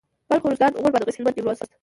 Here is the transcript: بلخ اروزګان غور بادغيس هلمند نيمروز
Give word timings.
بلخ 0.29 0.43
اروزګان 0.45 0.71
غور 0.81 0.91
بادغيس 0.93 1.17
هلمند 1.17 1.35
نيمروز 1.37 1.59